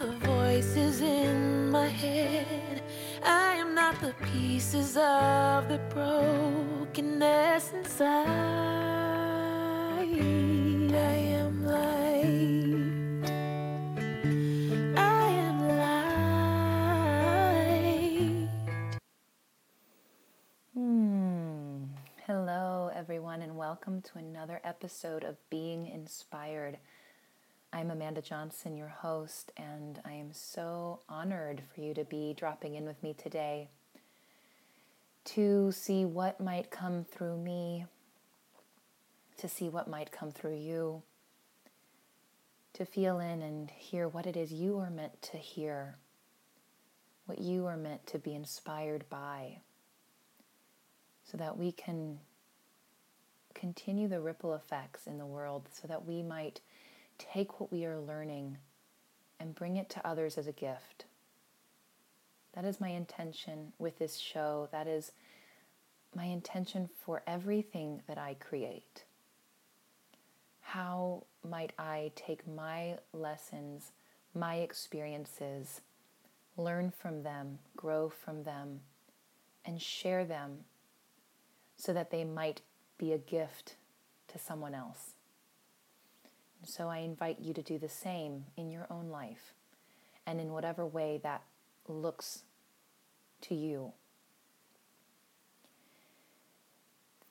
the 0.00 0.12
voices 0.26 1.02
in 1.02 1.70
my 1.70 1.86
head. 1.86 2.82
I 3.22 3.56
am 3.56 3.74
not 3.74 4.00
the 4.00 4.14
pieces 4.32 4.96
of 4.96 5.68
the 5.68 5.78
brokenness 5.90 7.72
inside. 7.74 8.26
I 9.98 10.04
am 11.36 11.66
light. 11.66 13.28
I 14.96 15.28
am 15.46 15.68
light. 18.08 18.48
Hmm. 20.72 21.84
Hello, 22.26 22.90
everyone, 22.94 23.42
and 23.42 23.54
welcome 23.54 24.00
to 24.00 24.16
another 24.16 24.62
episode 24.64 25.24
of 25.24 25.36
Being 25.50 25.86
Inspired. 25.86 26.78
I'm 27.72 27.92
Amanda 27.92 28.20
Johnson, 28.20 28.76
your 28.76 28.88
host, 28.88 29.52
and 29.56 30.00
I 30.04 30.12
am 30.14 30.32
so 30.32 31.00
honored 31.08 31.62
for 31.72 31.80
you 31.80 31.94
to 31.94 32.04
be 32.04 32.34
dropping 32.36 32.74
in 32.74 32.84
with 32.84 33.00
me 33.00 33.14
today 33.14 33.68
to 35.26 35.70
see 35.70 36.04
what 36.04 36.40
might 36.40 36.72
come 36.72 37.04
through 37.04 37.38
me, 37.38 37.86
to 39.36 39.48
see 39.48 39.68
what 39.68 39.88
might 39.88 40.10
come 40.10 40.32
through 40.32 40.56
you, 40.56 41.02
to 42.72 42.84
feel 42.84 43.20
in 43.20 43.40
and 43.40 43.70
hear 43.70 44.08
what 44.08 44.26
it 44.26 44.36
is 44.36 44.52
you 44.52 44.78
are 44.78 44.90
meant 44.90 45.22
to 45.22 45.36
hear, 45.36 45.94
what 47.26 47.38
you 47.38 47.66
are 47.66 47.76
meant 47.76 48.04
to 48.08 48.18
be 48.18 48.34
inspired 48.34 49.08
by 49.08 49.58
so 51.24 51.36
that 51.38 51.56
we 51.56 51.70
can 51.70 52.18
continue 53.54 54.08
the 54.08 54.20
ripple 54.20 54.54
effects 54.54 55.06
in 55.06 55.18
the 55.18 55.26
world, 55.26 55.68
so 55.70 55.86
that 55.86 56.04
we 56.04 56.20
might 56.20 56.60
take 57.20 57.60
what 57.60 57.70
we 57.70 57.84
are 57.84 58.00
learning 58.00 58.56
and 59.38 59.54
bring 59.54 59.76
it 59.76 59.88
to 59.90 60.06
others 60.06 60.38
as 60.38 60.46
a 60.46 60.52
gift. 60.52 61.04
That 62.54 62.64
is 62.64 62.80
my 62.80 62.88
intention 62.88 63.72
with 63.78 63.98
this 63.98 64.16
show. 64.16 64.68
That 64.72 64.86
is 64.86 65.12
my 66.14 66.24
intention 66.24 66.88
for 67.04 67.22
everything 67.26 68.02
that 68.08 68.18
I 68.18 68.34
create. 68.34 69.04
How 70.60 71.24
might 71.48 71.72
I 71.78 72.12
take 72.16 72.46
my 72.46 72.98
lessons, 73.12 73.92
my 74.34 74.56
experiences, 74.56 75.80
learn 76.56 76.90
from 76.90 77.22
them, 77.22 77.58
grow 77.76 78.08
from 78.08 78.42
them, 78.42 78.80
and 79.64 79.80
share 79.80 80.24
them 80.24 80.64
so 81.76 81.92
that 81.92 82.10
they 82.10 82.24
might 82.24 82.60
be 82.98 83.12
a 83.12 83.18
gift 83.18 83.76
to 84.28 84.38
someone 84.38 84.74
else? 84.74 85.14
So 86.64 86.88
I 86.88 86.98
invite 86.98 87.40
you 87.40 87.54
to 87.54 87.62
do 87.62 87.78
the 87.78 87.88
same 87.88 88.44
in 88.56 88.70
your 88.70 88.86
own 88.90 89.08
life 89.08 89.54
and 90.26 90.40
in 90.40 90.52
whatever 90.52 90.86
way 90.86 91.20
that 91.22 91.42
looks 91.88 92.42
to 93.42 93.54
you. 93.54 93.92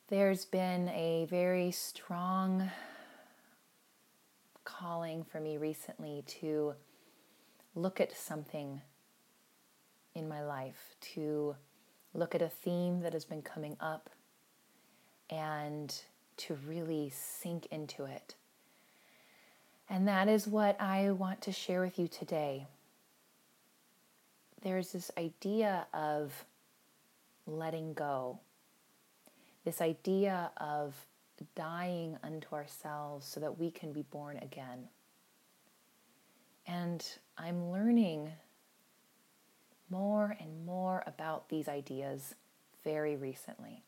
There's 0.07 0.45
been 0.45 0.89
a 0.89 1.27
very 1.29 1.71
strong 1.71 2.71
calling 4.63 5.23
for 5.23 5.39
me 5.39 5.57
recently 5.57 6.23
to 6.25 6.73
look 7.75 8.01
at 8.01 8.17
something 8.17 8.81
in 10.15 10.27
my 10.27 10.43
life, 10.43 10.95
to 11.13 11.55
look 12.13 12.33
at 12.33 12.41
a 12.41 12.49
theme 12.49 13.01
that 13.01 13.13
has 13.13 13.25
been 13.25 13.43
coming 13.43 13.77
up, 13.79 14.09
and 15.29 16.01
to 16.37 16.57
really 16.67 17.11
sink 17.13 17.67
into 17.69 18.05
it. 18.05 18.35
And 19.89 20.07
that 20.07 20.27
is 20.27 20.47
what 20.47 20.79
I 20.79 21.11
want 21.11 21.41
to 21.41 21.51
share 21.51 21.81
with 21.81 21.97
you 21.97 22.07
today. 22.07 22.67
There's 24.61 24.91
this 24.91 25.09
idea 25.17 25.87
of 25.93 26.45
letting 27.47 27.93
go, 27.93 28.39
this 29.65 29.81
idea 29.81 30.51
of 30.57 30.93
dying 31.55 32.17
unto 32.23 32.53
ourselves 32.53 33.25
so 33.25 33.39
that 33.39 33.57
we 33.57 33.71
can 33.71 33.91
be 33.93 34.03
born 34.03 34.37
again. 34.37 34.89
And 36.67 37.03
I'm 37.37 37.71
learning 37.71 38.29
more 39.89 40.37
and 40.39 40.65
more 40.65 41.03
about 41.07 41.49
these 41.49 41.67
ideas 41.67 42.35
very 42.83 43.15
recently. 43.15 43.81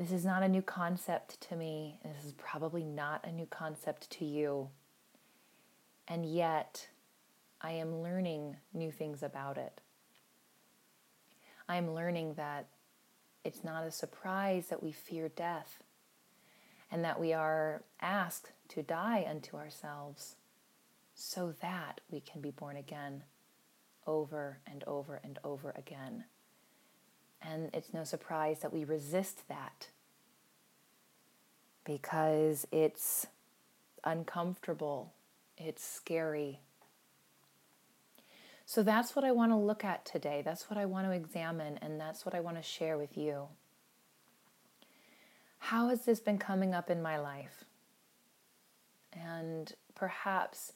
This 0.00 0.12
is 0.12 0.24
not 0.24 0.42
a 0.42 0.48
new 0.48 0.62
concept 0.62 1.42
to 1.50 1.56
me. 1.56 1.98
This 2.02 2.24
is 2.24 2.32
probably 2.32 2.84
not 2.84 3.22
a 3.22 3.30
new 3.30 3.44
concept 3.44 4.08
to 4.12 4.24
you. 4.24 4.70
And 6.08 6.24
yet, 6.24 6.88
I 7.60 7.72
am 7.72 8.00
learning 8.00 8.56
new 8.72 8.90
things 8.90 9.22
about 9.22 9.58
it. 9.58 9.82
I 11.68 11.76
am 11.76 11.92
learning 11.92 12.32
that 12.38 12.68
it's 13.44 13.62
not 13.62 13.84
a 13.84 13.90
surprise 13.90 14.68
that 14.68 14.82
we 14.82 14.90
fear 14.90 15.28
death 15.28 15.82
and 16.90 17.04
that 17.04 17.20
we 17.20 17.34
are 17.34 17.82
asked 18.00 18.52
to 18.68 18.82
die 18.82 19.26
unto 19.28 19.58
ourselves 19.58 20.36
so 21.14 21.52
that 21.60 22.00
we 22.10 22.20
can 22.20 22.40
be 22.40 22.50
born 22.50 22.78
again 22.78 23.24
over 24.06 24.60
and 24.66 24.82
over 24.84 25.20
and 25.22 25.38
over 25.44 25.74
again. 25.76 26.24
And 27.42 27.70
it's 27.72 27.92
no 27.94 28.04
surprise 28.04 28.60
that 28.60 28.72
we 28.72 28.84
resist 28.84 29.48
that 29.48 29.88
because 31.84 32.66
it's 32.70 33.26
uncomfortable, 34.04 35.12
it's 35.56 35.84
scary. 35.84 36.60
So 38.66 38.82
that's 38.82 39.16
what 39.16 39.24
I 39.24 39.32
want 39.32 39.50
to 39.52 39.56
look 39.56 39.84
at 39.84 40.04
today. 40.04 40.42
That's 40.44 40.70
what 40.70 40.78
I 40.78 40.86
want 40.86 41.06
to 41.06 41.12
examine, 41.12 41.78
and 41.82 42.00
that's 42.00 42.24
what 42.24 42.34
I 42.34 42.40
want 42.40 42.56
to 42.56 42.62
share 42.62 42.96
with 42.96 43.16
you. 43.16 43.48
How 45.58 45.88
has 45.88 46.04
this 46.04 46.20
been 46.20 46.38
coming 46.38 46.74
up 46.74 46.88
in 46.88 47.02
my 47.02 47.18
life? 47.18 47.64
And 49.12 49.72
perhaps 49.94 50.72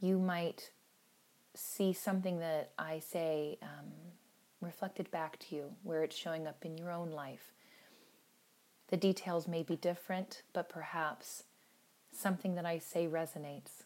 you 0.00 0.18
might 0.18 0.70
see 1.54 1.92
something 1.92 2.38
that 2.40 2.72
I 2.78 2.98
say 2.98 3.58
um, 3.62 3.92
reflected 4.62 5.10
back 5.10 5.38
to 5.40 5.56
you, 5.56 5.74
where 5.82 6.02
it's 6.02 6.16
showing 6.16 6.46
up 6.46 6.64
in 6.64 6.78
your 6.78 6.90
own 6.90 7.10
life. 7.10 7.52
The 8.88 8.96
details 8.96 9.48
may 9.48 9.62
be 9.62 9.76
different, 9.76 10.42
but 10.52 10.68
perhaps 10.68 11.44
something 12.12 12.54
that 12.54 12.66
I 12.66 12.78
say 12.78 13.06
resonates. 13.06 13.84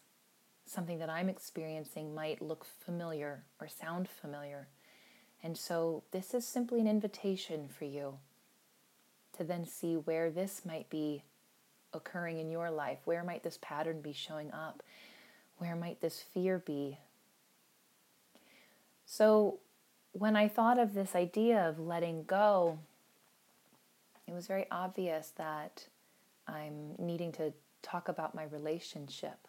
Something 0.65 0.99
that 0.99 1.09
I'm 1.09 1.29
experiencing 1.29 2.13
might 2.13 2.41
look 2.41 2.65
familiar 2.65 3.43
or 3.59 3.69
sound 3.69 4.09
familiar. 4.09 4.67
And 5.41 5.57
so, 5.57 6.03
this 6.11 6.33
is 6.33 6.45
simply 6.45 6.81
an 6.81 6.87
invitation 6.87 7.69
for 7.69 7.85
you 7.85 8.17
to 9.37 9.43
then 9.43 9.65
see 9.65 9.95
where 9.95 10.29
this 10.29 10.63
might 10.65 10.89
be 10.89 11.23
occurring 11.93 12.39
in 12.39 12.51
your 12.51 12.69
life. 12.69 12.97
Where 13.05 13.23
might 13.23 13.43
this 13.43 13.59
pattern 13.61 14.01
be 14.01 14.11
showing 14.11 14.51
up? 14.51 14.83
Where 15.57 15.75
might 15.75 16.01
this 16.01 16.21
fear 16.21 16.59
be? 16.59 16.97
So, 19.05 19.59
when 20.17 20.35
I 20.35 20.47
thought 20.47 20.79
of 20.79 20.93
this 20.93 21.15
idea 21.15 21.67
of 21.67 21.79
letting 21.79 22.23
go, 22.23 22.79
it 24.27 24.33
was 24.33 24.47
very 24.47 24.65
obvious 24.71 25.31
that 25.37 25.85
I'm 26.47 26.95
needing 26.97 27.31
to 27.33 27.53
talk 27.83 28.07
about 28.07 28.33
my 28.33 28.45
relationship, 28.45 29.47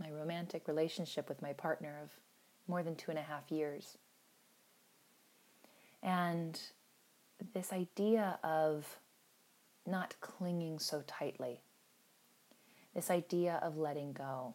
my 0.00 0.10
romantic 0.10 0.68
relationship 0.68 1.28
with 1.28 1.42
my 1.42 1.52
partner 1.52 1.98
of 2.02 2.10
more 2.66 2.82
than 2.82 2.96
two 2.96 3.10
and 3.10 3.18
a 3.18 3.22
half 3.22 3.50
years. 3.50 3.98
And 6.02 6.58
this 7.52 7.72
idea 7.72 8.38
of 8.42 8.98
not 9.86 10.14
clinging 10.20 10.78
so 10.78 11.02
tightly, 11.06 11.60
this 12.94 13.10
idea 13.10 13.60
of 13.62 13.76
letting 13.76 14.12
go, 14.12 14.54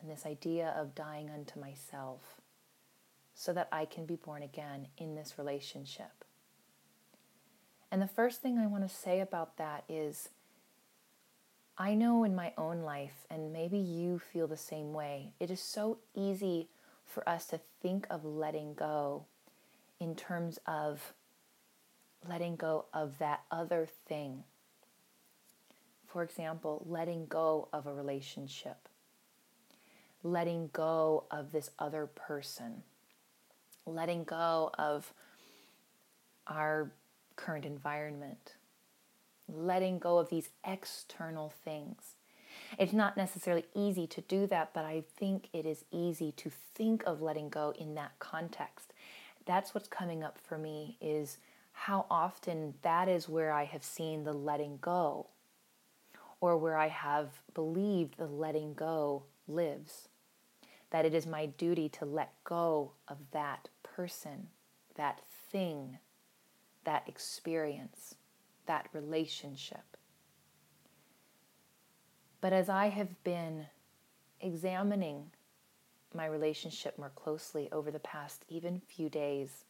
and 0.00 0.08
this 0.08 0.24
idea 0.24 0.72
of 0.76 0.94
dying 0.94 1.30
unto 1.30 1.58
myself 1.58 2.40
so 3.40 3.54
that 3.54 3.68
I 3.72 3.86
can 3.86 4.04
be 4.04 4.16
born 4.16 4.42
again 4.42 4.88
in 4.98 5.14
this 5.14 5.38
relationship. 5.38 6.26
And 7.90 8.02
the 8.02 8.06
first 8.06 8.42
thing 8.42 8.58
I 8.58 8.66
want 8.66 8.86
to 8.86 8.94
say 8.94 9.20
about 9.20 9.56
that 9.56 9.84
is 9.88 10.28
I 11.78 11.94
know 11.94 12.22
in 12.22 12.34
my 12.34 12.52
own 12.58 12.82
life, 12.82 13.24
and 13.30 13.50
maybe 13.50 13.78
you 13.78 14.18
feel 14.18 14.46
the 14.46 14.58
same 14.58 14.92
way, 14.92 15.32
it 15.40 15.50
is 15.50 15.58
so 15.58 16.00
easy 16.14 16.68
for 17.06 17.26
us 17.26 17.46
to 17.46 17.60
think 17.80 18.06
of 18.10 18.26
letting 18.26 18.74
go 18.74 19.24
in 19.98 20.14
terms 20.14 20.58
of 20.66 21.14
letting 22.28 22.56
go 22.56 22.84
of 22.92 23.16
that 23.20 23.40
other 23.50 23.88
thing. 24.06 24.44
For 26.06 26.22
example, 26.22 26.84
letting 26.86 27.24
go 27.24 27.68
of 27.72 27.86
a 27.86 27.94
relationship, 27.94 28.86
letting 30.22 30.68
go 30.74 31.24
of 31.30 31.52
this 31.52 31.70
other 31.78 32.04
person 32.04 32.82
letting 33.90 34.24
go 34.24 34.70
of 34.78 35.12
our 36.46 36.90
current 37.36 37.64
environment, 37.64 38.54
letting 39.48 39.98
go 39.98 40.18
of 40.18 40.28
these 40.28 40.50
external 40.66 41.52
things. 41.64 42.16
It's 42.78 42.92
not 42.92 43.16
necessarily 43.16 43.64
easy 43.74 44.06
to 44.08 44.20
do 44.22 44.46
that, 44.48 44.72
but 44.74 44.84
I 44.84 45.04
think 45.16 45.48
it 45.52 45.66
is 45.66 45.84
easy 45.90 46.32
to 46.32 46.50
think 46.74 47.02
of 47.06 47.22
letting 47.22 47.48
go 47.48 47.72
in 47.78 47.94
that 47.94 48.12
context. 48.18 48.92
That's 49.46 49.74
what's 49.74 49.88
coming 49.88 50.22
up 50.22 50.38
for 50.38 50.58
me 50.58 50.96
is 51.00 51.38
how 51.72 52.06
often 52.10 52.74
that 52.82 53.08
is 53.08 53.28
where 53.28 53.52
I 53.52 53.64
have 53.64 53.84
seen 53.84 54.24
the 54.24 54.32
letting 54.32 54.78
go 54.80 55.28
or 56.40 56.56
where 56.56 56.76
I 56.76 56.88
have 56.88 57.40
believed 57.54 58.16
the 58.16 58.26
letting 58.26 58.74
go 58.74 59.24
lives. 59.46 60.08
That 60.90 61.04
it 61.04 61.14
is 61.14 61.26
my 61.26 61.46
duty 61.46 61.88
to 61.90 62.04
let 62.04 62.32
go 62.44 62.92
of 63.08 63.18
that 63.32 63.68
person, 64.00 64.48
that 64.94 65.20
thing, 65.52 65.98
that 66.84 67.06
experience, 67.06 68.14
that 68.64 68.88
relationship. 68.94 69.98
But 72.40 72.54
as 72.54 72.70
I 72.70 72.88
have 72.88 73.22
been 73.24 73.66
examining 74.40 75.32
my 76.14 76.24
relationship 76.24 76.96
more 76.96 77.12
closely 77.14 77.68
over 77.70 77.90
the 77.90 77.98
past 77.98 78.46
even 78.48 78.80
few 78.88 79.10
days, 79.10 79.64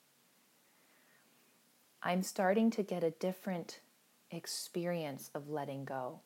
I'm 2.00 2.23
starting 2.23 2.71
to 2.71 2.85
get 2.85 3.03
a 3.03 3.11
different 3.11 3.81
experience 4.31 5.29
of 5.35 5.50
letting 5.50 5.85
go. 5.85 6.21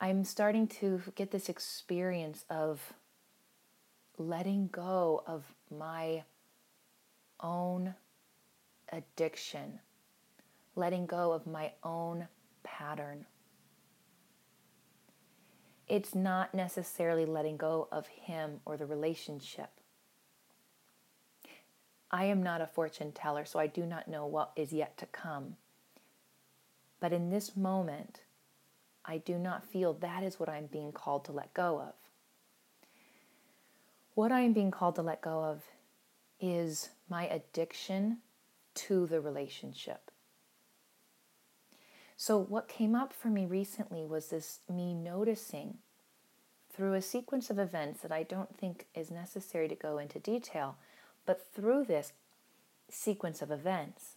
I'm 0.00 0.24
starting 0.24 0.68
to 0.80 1.02
get 1.14 1.32
this 1.32 1.50
experience 1.50 2.46
of 2.48 2.94
letting 4.18 4.68
go 4.68 5.22
of 5.26 5.44
my 5.70 6.24
own 7.40 7.94
addiction, 8.92 9.80
letting 10.76 11.06
go 11.06 11.32
of 11.32 11.46
my 11.46 11.72
own 11.82 12.28
pattern. 12.62 13.26
It's 15.88 16.14
not 16.14 16.54
necessarily 16.54 17.26
letting 17.26 17.56
go 17.56 17.88
of 17.92 18.06
him 18.06 18.60
or 18.64 18.76
the 18.76 18.86
relationship. 18.86 19.70
I 22.10 22.26
am 22.26 22.42
not 22.42 22.60
a 22.60 22.66
fortune 22.66 23.12
teller, 23.12 23.44
so 23.44 23.58
I 23.58 23.66
do 23.66 23.84
not 23.84 24.08
know 24.08 24.24
what 24.24 24.52
is 24.56 24.72
yet 24.72 24.96
to 24.98 25.06
come. 25.06 25.56
But 27.00 27.12
in 27.12 27.28
this 27.28 27.56
moment, 27.56 28.20
I 29.04 29.18
do 29.18 29.36
not 29.36 29.64
feel 29.64 29.92
that 29.94 30.22
is 30.22 30.40
what 30.40 30.48
I'm 30.48 30.66
being 30.66 30.92
called 30.92 31.24
to 31.26 31.32
let 31.32 31.52
go 31.52 31.80
of. 31.80 32.03
What 34.14 34.30
I 34.30 34.40
am 34.40 34.52
being 34.52 34.70
called 34.70 34.94
to 34.96 35.02
let 35.02 35.22
go 35.22 35.42
of 35.42 35.62
is 36.40 36.90
my 37.08 37.26
addiction 37.26 38.18
to 38.74 39.06
the 39.06 39.20
relationship. 39.20 40.10
So, 42.16 42.38
what 42.38 42.68
came 42.68 42.94
up 42.94 43.12
for 43.12 43.28
me 43.28 43.44
recently 43.44 44.04
was 44.04 44.28
this 44.28 44.60
me 44.68 44.94
noticing 44.94 45.78
through 46.72 46.94
a 46.94 47.02
sequence 47.02 47.50
of 47.50 47.58
events 47.58 48.00
that 48.02 48.12
I 48.12 48.22
don't 48.22 48.56
think 48.56 48.86
is 48.94 49.10
necessary 49.10 49.68
to 49.68 49.74
go 49.74 49.98
into 49.98 50.18
detail, 50.18 50.76
but 51.26 51.46
through 51.52 51.84
this 51.84 52.12
sequence 52.88 53.42
of 53.42 53.50
events, 53.50 54.16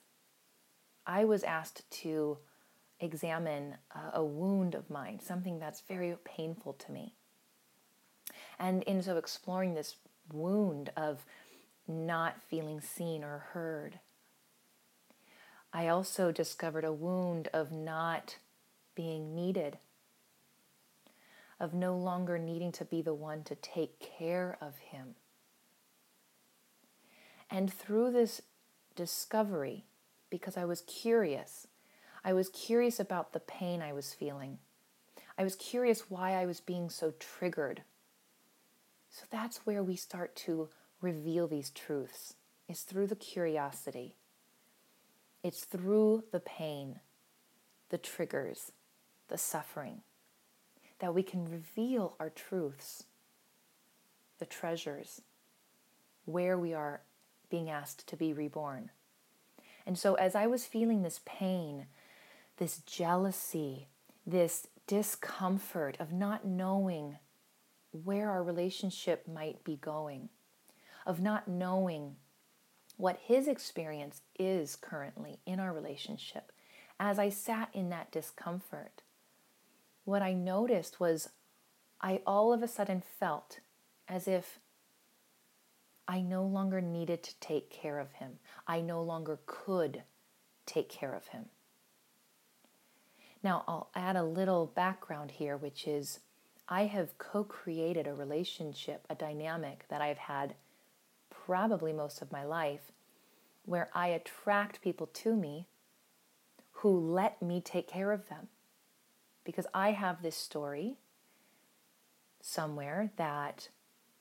I 1.05 1.25
was 1.25 1.43
asked 1.43 1.89
to 2.01 2.37
examine 2.99 3.75
a, 4.13 4.23
wound 4.23 4.75
of 4.75 4.89
mine, 4.89 5.19
something 5.19 5.59
that's 5.59 5.81
very 5.81 6.15
painful 6.23 6.73
to 6.73 6.91
me. 6.91 7.13
And 8.59 8.83
in 8.83 9.01
so 9.03 9.17
exploring 9.17 9.73
this 9.73 9.95
wound 10.31 10.91
of 10.97 11.25
not 11.87 12.41
feeling 12.49 12.81
seen 12.81 13.23
or 13.23 13.45
heard, 13.53 13.99
I 15.73 15.87
also 15.87 16.31
discovered 16.31 16.85
a 16.85 16.93
wound 16.93 17.49
of 17.53 17.71
not 17.71 18.37
being 18.95 19.35
needed, 19.35 19.77
of 21.59 21.73
no 21.73 21.95
longer 21.95 22.37
needing 22.37 22.71
to 22.73 22.85
be 22.85 23.01
the 23.01 23.13
one 23.13 23.43
to 23.43 23.55
take 23.55 23.99
care 23.99 24.57
of 24.59 24.77
him. 24.77 25.15
And 27.49 27.71
through 27.71 28.11
this 28.11 28.41
discovery, 28.95 29.85
because 30.29 30.57
I 30.57 30.65
was 30.65 30.81
curious, 30.81 31.67
I 32.23 32.33
was 32.33 32.49
curious 32.49 32.99
about 32.99 33.31
the 33.31 33.39
pain 33.39 33.81
I 33.81 33.93
was 33.93 34.13
feeling. 34.13 34.57
I 35.37 35.43
was 35.43 35.55
curious 35.55 36.09
why 36.09 36.33
I 36.33 36.45
was 36.45 36.59
being 36.59 36.89
so 36.89 37.13
triggered. 37.19 37.83
So 39.17 39.25
that's 39.31 39.65
where 39.65 39.83
we 39.83 39.95
start 39.95 40.35
to 40.45 40.69
reveal 41.01 41.47
these 41.47 41.71
truths, 41.71 42.35
is 42.69 42.81
through 42.81 43.07
the 43.07 43.15
curiosity. 43.15 44.13
It's 45.41 45.65
through 45.65 46.25
the 46.31 46.39
pain, 46.39 46.99
the 47.89 47.97
triggers, 47.97 48.73
the 49.27 49.39
suffering, 49.39 50.01
that 50.99 51.15
we 51.15 51.23
can 51.23 51.45
reveal 51.45 52.15
our 52.19 52.29
truths, 52.29 53.05
the 54.37 54.45
treasures, 54.45 55.23
where 56.25 56.55
we 56.55 56.75
are 56.75 57.01
being 57.49 57.71
asked 57.71 58.05
to 58.09 58.15
be 58.15 58.33
reborn. 58.33 58.91
And 59.87 59.97
so, 59.97 60.13
as 60.13 60.35
I 60.35 60.45
was 60.45 60.67
feeling 60.67 61.01
this 61.01 61.21
pain, 61.25 61.87
this 62.57 62.81
jealousy, 62.85 63.87
this 64.27 64.67
discomfort 64.85 65.97
of 65.99 66.13
not 66.13 66.45
knowing 66.45 67.17
where 68.03 68.29
our 68.29 68.43
relationship 68.43 69.27
might 69.27 69.63
be 69.63 69.75
going, 69.75 70.29
of 71.05 71.21
not 71.21 71.47
knowing 71.47 72.15
what 72.97 73.19
his 73.23 73.47
experience 73.47 74.21
is 74.39 74.75
currently 74.75 75.39
in 75.45 75.59
our 75.59 75.73
relationship. 75.73 76.51
As 76.99 77.19
I 77.19 77.29
sat 77.29 77.69
in 77.73 77.89
that 77.89 78.11
discomfort, 78.11 79.03
what 80.03 80.21
I 80.21 80.33
noticed 80.33 80.99
was 80.99 81.29
I 82.01 82.21
all 82.25 82.53
of 82.53 82.63
a 82.63 82.67
sudden 82.67 83.03
felt 83.19 83.59
as 84.07 84.27
if 84.27 84.59
I 86.07 86.21
no 86.21 86.43
longer 86.43 86.81
needed 86.81 87.21
to 87.23 87.39
take 87.39 87.69
care 87.69 87.99
of 87.99 88.13
him. 88.13 88.39
I 88.67 88.81
no 88.81 89.01
longer 89.03 89.39
could 89.45 90.03
take 90.65 90.89
care 90.89 91.13
of 91.13 91.27
him. 91.27 91.45
Now, 93.43 93.63
I'll 93.67 93.89
add 93.93 94.15
a 94.15 94.23
little 94.23 94.65
background 94.65 95.31
here, 95.31 95.57
which 95.57 95.87
is 95.87 96.19
I 96.69 96.85
have 96.85 97.17
co 97.17 97.43
created 97.43 98.07
a 98.07 98.13
relationship, 98.13 99.05
a 99.09 99.15
dynamic 99.15 99.85
that 99.89 100.01
I've 100.01 100.17
had 100.17 100.55
probably 101.29 101.93
most 101.93 102.21
of 102.21 102.31
my 102.31 102.43
life, 102.43 102.91
where 103.65 103.89
I 103.93 104.07
attract 104.07 104.81
people 104.81 105.07
to 105.07 105.35
me 105.35 105.67
who 106.71 106.89
let 106.89 107.41
me 107.41 107.61
take 107.61 107.87
care 107.87 108.11
of 108.11 108.27
them. 108.29 108.47
Because 109.43 109.65
I 109.73 109.91
have 109.91 110.21
this 110.21 110.35
story 110.35 110.97
somewhere 112.41 113.11
that 113.15 113.69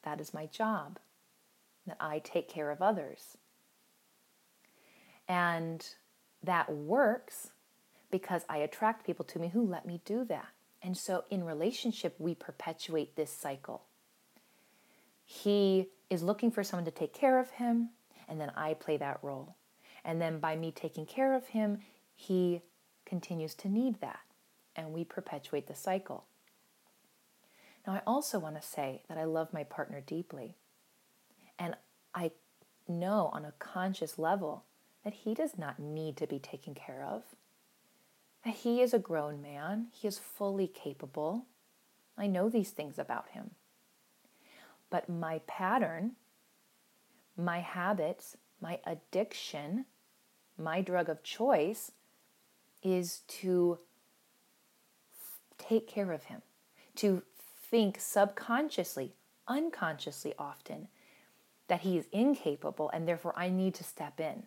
that 0.03 0.21
is 0.21 0.33
my 0.33 0.47
job 0.47 0.99
that 1.87 1.97
I 2.01 2.21
take 2.21 2.49
care 2.49 2.71
of 2.71 2.81
others. 2.81 3.37
And 5.29 5.85
that 6.43 6.73
works 6.73 7.51
because 8.11 8.43
I 8.49 8.59
attract 8.59 9.05
people 9.05 9.25
to 9.27 9.39
me 9.39 9.49
who 9.49 9.67
let 9.67 9.85
me 9.85 10.01
do 10.05 10.25
that. 10.27 10.56
And 10.83 10.97
so 10.97 11.25
in 11.31 11.45
relationship, 11.45 12.15
we 12.19 12.35
perpetuate 12.35 13.17
this 13.17 13.31
cycle. 13.31 13.85
He 15.25 15.89
is 16.09 16.23
looking 16.23 16.51
for 16.51 16.63
someone 16.63 16.85
to 16.85 16.91
take 16.91 17.13
care 17.13 17.41
of 17.41 17.51
him, 17.51 17.91
and 18.29 18.41
then 18.41 18.53
I 18.57 18.75
play 18.75 18.97
that 18.99 19.19
role. 19.23 19.57
And 20.05 20.21
then 20.21 20.39
by 20.39 20.55
me 20.55 20.71
taking 20.71 21.07
care 21.07 21.35
of 21.35 21.49
him, 21.49 21.79
he 22.15 22.63
continues 23.05 23.55
to 23.57 23.69
need 23.69 24.01
that, 24.01 24.21
and 24.77 24.93
we 24.93 25.03
perpetuate 25.03 25.67
the 25.67 25.75
cycle. 25.75 26.27
Now, 27.87 27.95
I 27.95 28.03
also 28.07 28.39
want 28.39 28.61
to 28.61 28.67
say 28.67 29.03
that 29.09 29.19
I 29.19 29.25
love 29.25 29.53
my 29.53 29.65
partner 29.65 30.01
deeply. 30.01 30.57
And 31.59 31.77
I 32.15 32.33
know 32.89 33.31
on 33.33 33.45
a 33.45 33.55
conscious 33.59 34.19
level 34.19 34.65
that 35.05 35.15
he 35.15 35.35
does 35.35 35.57
not 35.57 35.79
need 35.79 36.17
to 36.17 36.27
be 36.27 36.39
taken 36.39 36.75
care 36.75 37.05
of. 37.09 37.23
That 38.47 38.55
he 38.55 38.81
is 38.81 38.95
a 38.95 39.01
grown 39.01 39.43
man, 39.43 39.89
he 39.93 40.07
is 40.07 40.21
fully 40.21 40.69
capable. 40.69 41.47
I 42.17 42.29
know 42.29 42.49
these 42.49 42.71
things 42.71 42.97
about 42.97 43.31
him. 43.31 43.51
But 44.89 45.09
my 45.09 45.41
pattern, 45.49 46.13
my 47.37 47.59
habits, 47.59 48.37
my 48.61 48.79
addiction, 48.87 49.87
my 50.57 50.81
drug 50.81 51.09
of 51.09 51.25
choice 51.25 51.91
is 52.85 53.23
to 53.27 53.81
take 55.59 55.89
care 55.89 56.13
of 56.13 56.23
him, 56.23 56.43
to 56.95 57.25
think 57.69 57.99
subconsciously, 57.99 59.13
unconsciously 59.49 60.35
often, 60.39 60.87
that 61.67 61.81
he 61.81 61.99
is 61.99 62.07
incapable 62.13 62.91
and 62.91 63.09
therefore 63.09 63.35
I 63.37 63.49
need 63.49 63.75
to 63.75 63.83
step 63.83 64.21
in. 64.21 64.45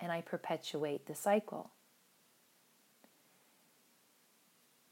And 0.00 0.10
I 0.10 0.22
perpetuate 0.22 1.04
the 1.04 1.14
cycle. 1.14 1.72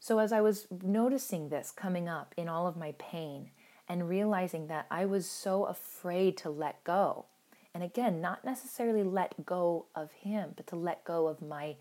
So, 0.03 0.17
as 0.17 0.33
I 0.33 0.41
was 0.41 0.65
noticing 0.81 1.49
this 1.49 1.69
coming 1.69 2.09
up 2.09 2.33
in 2.35 2.49
all 2.49 2.65
of 2.65 2.75
my 2.75 2.95
pain 2.97 3.51
and 3.87 4.09
realizing 4.09 4.65
that 4.65 4.87
I 4.89 5.05
was 5.05 5.29
so 5.29 5.65
afraid 5.65 6.37
to 6.37 6.49
let 6.49 6.83
go, 6.83 7.27
and 7.71 7.83
again, 7.83 8.19
not 8.19 8.43
necessarily 8.43 9.03
let 9.03 9.45
go 9.45 9.85
of 9.93 10.11
him, 10.11 10.53
but 10.55 10.65
to 10.67 10.75
let 10.75 11.03
go 11.03 11.27
of 11.27 11.39
my 11.39 11.75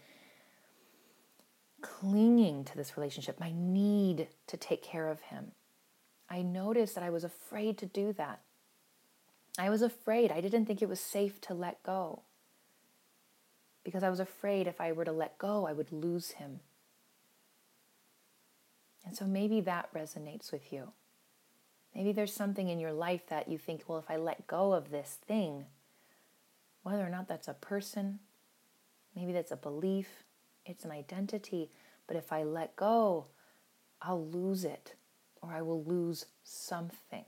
clinging 1.81 2.63
to 2.65 2.77
this 2.77 2.99
relationship, 2.99 3.41
my 3.41 3.55
need 3.57 4.29
to 4.49 4.59
take 4.59 4.83
care 4.83 5.09
of 5.09 5.23
him, 5.23 5.53
I 6.29 6.43
noticed 6.43 6.95
that 6.97 7.05
I 7.05 7.09
was 7.09 7.25
afraid 7.25 7.79
to 7.79 7.87
do 7.87 8.13
that. 8.13 8.41
I 9.59 9.71
was 9.71 9.81
afraid. 9.81 10.31
I 10.31 10.43
didn't 10.43 10.67
think 10.67 10.83
it 10.83 10.91
was 10.91 11.01
safe 11.01 11.41
to 11.41 11.55
let 11.55 11.83
go 11.83 12.25
because 13.83 14.03
I 14.03 14.11
was 14.11 14.21
afraid 14.21 14.67
if 14.67 14.79
I 14.79 14.93
were 14.93 15.07
to 15.07 15.13
let 15.13 15.39
go, 15.39 15.67
I 15.67 15.73
would 15.73 15.91
lose 15.91 16.33
him. 16.33 16.61
And 19.05 19.17
so 19.17 19.25
maybe 19.25 19.61
that 19.63 19.93
resonates 19.95 20.53
with 20.53 20.73
you. 20.73 20.93
Maybe 21.95 22.13
there's 22.13 22.33
something 22.33 22.69
in 22.69 22.79
your 22.79 22.93
life 22.93 23.27
that 23.29 23.49
you 23.49 23.59
think, 23.59 23.85
well, 23.87 23.99
if 23.99 24.11
I 24.11 24.17
let 24.17 24.47
go 24.47 24.73
of 24.73 24.91
this 24.91 25.19
thing, 25.27 25.65
whether 26.83 27.05
or 27.05 27.11
not 27.11 27.29
that's 27.29 27.49
a 27.49 27.55
person, 27.55 28.21
maybe 29.17 29.33
that's 29.33 29.51
a 29.51 29.57
belief, 29.57 30.25
it's 30.65 30.85
an 30.85 30.91
identity, 30.91 31.71
but 32.07 32.17
if 32.17 32.33
I 32.33 32.43
let 32.45 32.77
go, 32.77 33.27
I'll 34.01 34.25
lose 34.25 34.65
it 34.65 34.95
or 35.43 35.53
I 35.53 35.63
will 35.63 35.83
lose 35.83 36.27
something. 36.45 37.25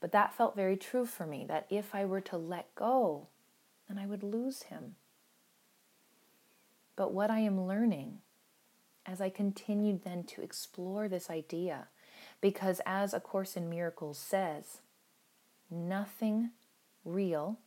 But 0.00 0.12
that 0.12 0.34
felt 0.34 0.56
very 0.56 0.76
true 0.76 1.04
for 1.04 1.26
me 1.26 1.44
that 1.46 1.66
if 1.68 1.94
I 1.94 2.04
were 2.04 2.22
to 2.22 2.36
let 2.36 2.74
go, 2.74 3.28
then 3.86 3.98
I 3.98 4.06
would 4.06 4.22
lose 4.22 4.64
him. 4.64 4.96
But 6.96 7.12
what 7.12 7.30
I 7.30 7.40
am 7.40 7.66
learning 7.66 8.18
as 9.10 9.20
I 9.20 9.28
continued 9.28 10.04
then 10.04 10.22
to 10.24 10.42
explore 10.42 11.08
this 11.08 11.28
idea, 11.28 11.88
because 12.40 12.80
as 12.86 13.12
A 13.12 13.18
Course 13.18 13.56
in 13.56 13.68
Miracles 13.68 14.18
says, 14.18 14.78
nothing 15.68 16.50
real 17.04 17.58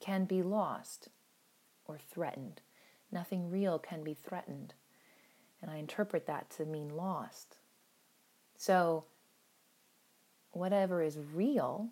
can 0.00 0.26
be 0.26 0.42
lost 0.42 1.08
or 1.86 1.98
threatened. 1.98 2.60
Nothing 3.10 3.50
real 3.50 3.78
can 3.78 4.02
be 4.02 4.12
threatened. 4.12 4.74
And 5.62 5.70
I 5.70 5.76
interpret 5.76 6.26
that 6.26 6.50
to 6.50 6.66
mean 6.66 6.90
lost. 6.94 7.56
So, 8.58 9.04
whatever 10.50 11.02
is 11.02 11.18
real 11.32 11.88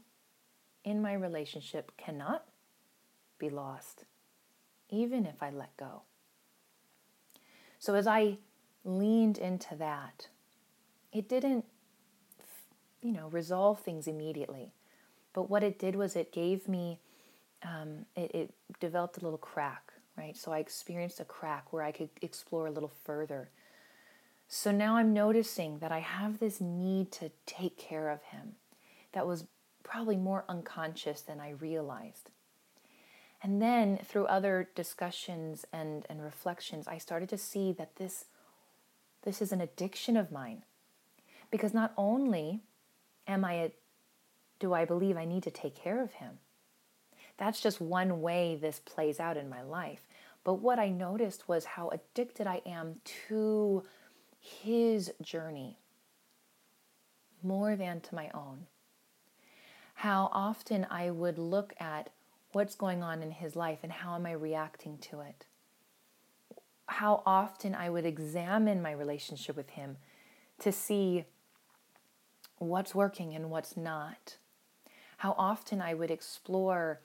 in 0.84 1.00
my 1.00 1.14
relationship 1.14 1.92
cannot 1.96 2.44
be 3.38 3.48
lost, 3.48 4.04
even 4.90 5.24
if 5.24 5.42
I 5.42 5.50
let 5.50 5.74
go. 5.78 6.02
So, 7.84 7.94
as 7.96 8.06
I 8.06 8.38
leaned 8.82 9.36
into 9.36 9.74
that, 9.74 10.28
it 11.12 11.28
didn't, 11.28 11.66
you 13.02 13.12
know, 13.12 13.28
resolve 13.28 13.80
things 13.80 14.06
immediately. 14.06 14.72
But 15.34 15.50
what 15.50 15.62
it 15.62 15.78
did 15.78 15.94
was 15.94 16.16
it 16.16 16.32
gave 16.32 16.66
me, 16.66 16.98
um, 17.62 18.06
it, 18.16 18.34
it 18.34 18.54
developed 18.80 19.18
a 19.18 19.20
little 19.20 19.36
crack, 19.36 19.92
right? 20.16 20.34
So 20.34 20.50
I 20.50 20.60
experienced 20.60 21.20
a 21.20 21.26
crack 21.26 21.74
where 21.74 21.82
I 21.82 21.92
could 21.92 22.08
explore 22.22 22.68
a 22.68 22.70
little 22.70 22.92
further. 23.04 23.50
So 24.48 24.70
now 24.70 24.96
I'm 24.96 25.12
noticing 25.12 25.80
that 25.80 25.92
I 25.92 25.98
have 25.98 26.38
this 26.38 26.62
need 26.62 27.12
to 27.12 27.32
take 27.44 27.76
care 27.76 28.08
of 28.08 28.22
him 28.22 28.54
that 29.12 29.26
was 29.26 29.44
probably 29.82 30.16
more 30.16 30.46
unconscious 30.48 31.20
than 31.20 31.38
I 31.38 31.50
realized. 31.50 32.30
And 33.44 33.60
then 33.60 33.98
through 34.02 34.24
other 34.24 34.70
discussions 34.74 35.66
and, 35.70 36.06
and 36.08 36.24
reflections, 36.24 36.88
I 36.88 36.96
started 36.96 37.28
to 37.28 37.36
see 37.36 37.72
that 37.72 37.96
this, 37.96 38.24
this 39.22 39.42
is 39.42 39.52
an 39.52 39.60
addiction 39.60 40.16
of 40.16 40.32
mine. 40.32 40.62
Because 41.50 41.74
not 41.74 41.92
only 41.98 42.62
am 43.28 43.44
I 43.44 43.52
a, 43.52 43.72
do 44.58 44.72
I 44.72 44.86
believe 44.86 45.18
I 45.18 45.26
need 45.26 45.42
to 45.42 45.50
take 45.50 45.76
care 45.76 46.02
of 46.02 46.14
him, 46.14 46.38
that's 47.36 47.60
just 47.60 47.82
one 47.82 48.22
way 48.22 48.56
this 48.56 48.80
plays 48.82 49.20
out 49.20 49.36
in 49.36 49.50
my 49.50 49.60
life. 49.60 50.08
But 50.42 50.54
what 50.54 50.78
I 50.78 50.88
noticed 50.88 51.46
was 51.46 51.66
how 51.66 51.90
addicted 51.90 52.46
I 52.46 52.62
am 52.64 52.96
to 53.28 53.82
his 54.40 55.12
journey 55.20 55.76
more 57.42 57.76
than 57.76 58.00
to 58.00 58.14
my 58.14 58.30
own. 58.32 58.68
How 59.96 60.30
often 60.32 60.86
I 60.90 61.10
would 61.10 61.36
look 61.36 61.74
at 61.78 62.08
what's 62.54 62.74
going 62.74 63.02
on 63.02 63.22
in 63.22 63.30
his 63.30 63.56
life 63.56 63.80
and 63.82 63.92
how 63.92 64.14
am 64.14 64.26
I 64.26 64.32
reacting 64.32 64.98
to 64.98 65.20
it. 65.20 65.46
How 66.86 67.22
often 67.26 67.74
I 67.74 67.90
would 67.90 68.06
examine 68.06 68.82
my 68.82 68.92
relationship 68.92 69.56
with 69.56 69.70
him 69.70 69.96
to 70.60 70.70
see 70.70 71.24
what's 72.58 72.94
working 72.94 73.34
and 73.34 73.50
what's 73.50 73.76
not. 73.76 74.36
How 75.18 75.34
often 75.38 75.80
I 75.80 75.94
would 75.94 76.10
explore 76.10 77.00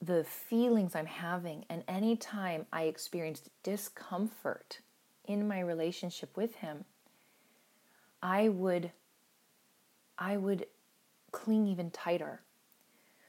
the 0.00 0.24
feelings 0.24 0.96
I'm 0.96 1.06
having, 1.06 1.64
and 1.68 1.84
anytime 1.86 2.66
I 2.72 2.84
experienced 2.84 3.50
discomfort 3.62 4.80
in 5.24 5.46
my 5.46 5.60
relationship 5.60 6.36
with 6.36 6.56
him, 6.56 6.84
I 8.22 8.48
would 8.48 8.92
I 10.18 10.36
would 10.36 10.66
cling 11.32 11.66
even 11.66 11.90
tighter. 11.90 12.42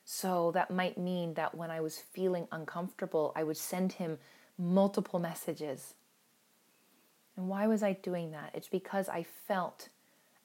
So 0.06 0.52
that 0.52 0.72
might 0.72 0.98
mean 0.98 1.34
that 1.36 1.56
when 1.56 1.72
I 1.72 1.80
was 1.82 2.00
feeling 2.00 2.48
uncomfortable, 2.52 3.32
I 3.36 3.44
would 3.44 3.58
send 3.58 3.94
him 3.94 4.18
multiple 4.58 5.20
messages. 5.20 5.94
And 7.36 7.48
why 7.48 7.68
was 7.68 7.82
I 7.82 7.94
doing 7.94 8.32
that? 8.32 8.52
It's 8.54 8.68
because 8.68 9.10
I 9.10 9.24
felt 9.24 9.90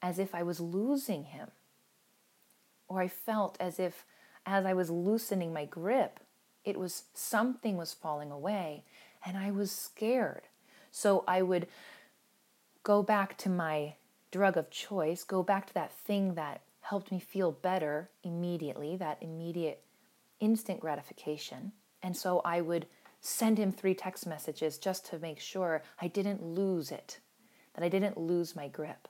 as 0.01 0.17
if 0.17 0.33
I 0.33 0.43
was 0.43 0.59
losing 0.59 1.25
him. 1.25 1.49
Or 2.87 3.01
I 3.01 3.07
felt 3.07 3.57
as 3.59 3.79
if 3.79 4.05
as 4.45 4.65
I 4.65 4.73
was 4.73 4.89
loosening 4.89 5.53
my 5.53 5.65
grip, 5.65 6.19
it 6.63 6.77
was 6.77 7.03
something 7.13 7.77
was 7.77 7.93
falling 7.93 8.31
away 8.31 8.83
and 9.25 9.37
I 9.37 9.51
was 9.51 9.71
scared. 9.71 10.43
So 10.91 11.23
I 11.27 11.41
would 11.41 11.67
go 12.83 13.03
back 13.03 13.37
to 13.39 13.49
my 13.49 13.95
drug 14.31 14.57
of 14.57 14.69
choice, 14.69 15.23
go 15.23 15.43
back 15.43 15.67
to 15.67 15.73
that 15.75 15.91
thing 15.91 16.35
that 16.35 16.61
helped 16.89 17.11
me 17.11 17.19
feel 17.19 17.51
better 17.51 18.09
immediately, 18.23 18.95
that 18.95 19.19
immediate 19.21 19.83
instant 20.39 20.79
gratification. 20.79 21.71
And 22.01 22.17
so 22.17 22.41
I 22.43 22.61
would 22.61 22.87
send 23.21 23.59
him 23.59 23.71
three 23.71 23.93
text 23.93 24.25
messages 24.25 24.79
just 24.79 25.05
to 25.05 25.19
make 25.19 25.39
sure 25.39 25.83
I 26.01 26.07
didn't 26.07 26.43
lose 26.43 26.89
it, 26.91 27.19
that 27.75 27.83
I 27.83 27.89
didn't 27.89 28.17
lose 28.17 28.55
my 28.55 28.67
grip. 28.67 29.07